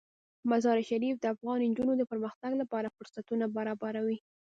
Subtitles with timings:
[0.49, 4.17] مزارشریف د افغان نجونو د پرمختګ لپاره فرصتونه برابروي.